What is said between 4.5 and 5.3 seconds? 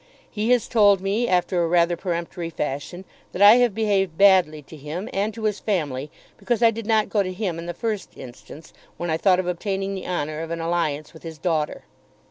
to him